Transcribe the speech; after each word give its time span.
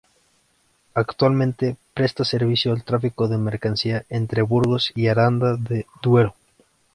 Actualmente 0.95 1.77
presta 1.93 2.23
servicio 2.25 2.71
al 2.71 2.83
tráfico 2.83 3.27
de 3.27 3.37
mercancías 3.37 4.03
entre 4.09 4.41
Burgos 4.41 4.91
y 4.95 5.05
Aranda 5.07 5.57
de 5.57 5.85
Duero. 6.01 6.33